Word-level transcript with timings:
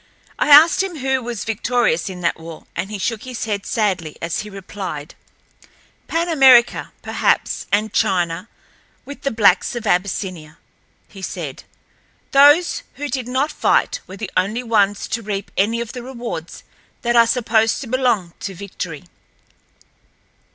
I 0.39 0.49
asked 0.49 0.81
him 0.81 0.97
who 0.97 1.21
was 1.21 1.43
victorious 1.45 2.09
in 2.09 2.21
that 2.21 2.39
war, 2.39 2.65
and 2.75 2.89
he 2.89 2.97
shook 2.97 3.21
his 3.21 3.45
head 3.45 3.67
sadly 3.67 4.17
as 4.19 4.39
he 4.39 4.49
replied: 4.49 5.13
"Pan 6.07 6.27
America, 6.27 6.91
perhaps, 7.03 7.67
and 7.71 7.93
China, 7.93 8.49
with 9.05 9.21
the 9.21 9.29
blacks 9.29 9.75
of 9.75 9.85
Abyssinia," 9.85 10.57
he 11.07 11.21
said. 11.21 11.65
"Those 12.31 12.81
who 12.95 13.09
did 13.09 13.27
not 13.27 13.51
fight 13.51 13.99
were 14.07 14.17
the 14.17 14.31
only 14.35 14.63
ones 14.63 15.07
to 15.09 15.21
reap 15.21 15.51
any 15.55 15.79
of 15.79 15.91
the 15.93 16.01
rewards 16.01 16.63
that 17.03 17.15
are 17.15 17.27
supposed 17.27 17.79
to 17.81 17.87
belong 17.87 18.33
to 18.39 18.55
victory. 18.55 19.03